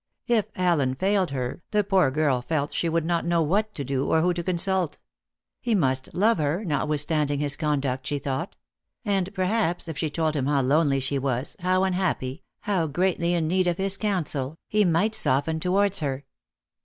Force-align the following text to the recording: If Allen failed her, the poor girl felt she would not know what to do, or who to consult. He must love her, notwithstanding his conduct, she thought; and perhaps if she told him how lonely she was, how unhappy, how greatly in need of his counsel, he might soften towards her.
If 0.25 0.47
Allen 0.55 0.95
failed 0.95 1.29
her, 1.29 1.61
the 1.69 1.83
poor 1.83 2.09
girl 2.09 2.41
felt 2.41 2.73
she 2.73 2.89
would 2.89 3.05
not 3.05 3.23
know 3.23 3.43
what 3.43 3.71
to 3.75 3.83
do, 3.83 4.07
or 4.07 4.21
who 4.21 4.33
to 4.33 4.41
consult. 4.41 4.97
He 5.59 5.75
must 5.75 6.11
love 6.15 6.39
her, 6.39 6.65
notwithstanding 6.65 7.39
his 7.39 7.55
conduct, 7.55 8.07
she 8.07 8.17
thought; 8.17 8.55
and 9.05 9.31
perhaps 9.35 9.87
if 9.87 9.99
she 9.99 10.09
told 10.09 10.35
him 10.35 10.47
how 10.47 10.63
lonely 10.63 11.01
she 11.01 11.19
was, 11.19 11.55
how 11.59 11.83
unhappy, 11.83 12.41
how 12.61 12.87
greatly 12.87 13.35
in 13.35 13.47
need 13.47 13.67
of 13.67 13.77
his 13.77 13.95
counsel, 13.95 14.55
he 14.67 14.83
might 14.85 15.13
soften 15.13 15.59
towards 15.59 15.99
her. 15.99 16.25